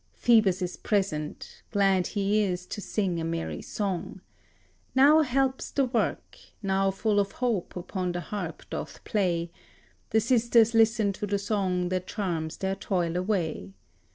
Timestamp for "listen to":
10.73-11.27